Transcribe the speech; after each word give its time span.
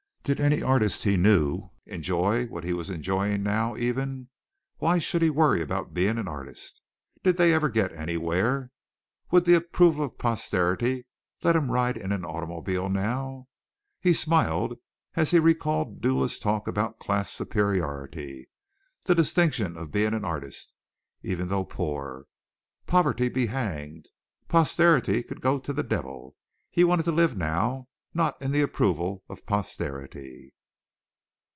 Did 0.23 0.39
any 0.39 0.61
artist 0.61 1.01
he 1.03 1.17
knew 1.17 1.71
enjoy 1.87 2.45
what 2.45 2.63
he 2.63 2.73
was 2.73 2.91
enjoying 2.91 3.41
now, 3.41 3.75
even? 3.75 4.29
Why 4.77 4.99
should 4.99 5.23
he 5.23 5.31
worry 5.31 5.61
about 5.63 5.95
being 5.95 6.19
an 6.19 6.27
artist? 6.27 6.83
Did 7.23 7.37
they 7.37 7.51
ever 7.51 7.69
get 7.69 7.91
anywhere? 7.91 8.69
Would 9.31 9.45
the 9.45 9.55
approval 9.55 10.05
of 10.05 10.19
posterity 10.19 11.07
let 11.41 11.55
him 11.55 11.71
ride 11.71 11.97
in 11.97 12.11
an 12.11 12.23
automobile 12.23 12.87
now? 12.87 13.47
He 13.99 14.13
smiled 14.13 14.77
as 15.15 15.31
he 15.31 15.39
recalled 15.39 16.01
Dula's 16.01 16.37
talk 16.37 16.67
about 16.67 16.99
class 16.99 17.31
superiority 17.31 18.47
the 19.05 19.15
distinction 19.15 19.75
of 19.75 19.91
being 19.91 20.13
an 20.13 20.23
artist, 20.23 20.75
even 21.23 21.47
though 21.49 21.65
poor. 21.65 22.25
Poverty 22.85 23.27
be 23.27 23.47
hanged! 23.47 24.09
Posterity 24.47 25.23
could 25.23 25.41
go 25.41 25.57
to 25.57 25.73
the 25.73 25.83
devil! 25.83 26.35
He 26.69 26.83
wanted 26.83 27.03
to 27.05 27.11
live 27.11 27.35
now 27.35 27.87
not 28.13 28.41
in 28.41 28.51
the 28.51 28.59
approval 28.59 29.23
of 29.29 29.45
posterity. 29.45 30.53